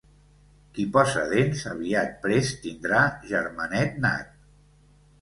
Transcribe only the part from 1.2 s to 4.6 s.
dents aviat prest tindrà germanet nat.